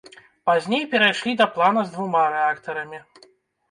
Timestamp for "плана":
1.59-1.87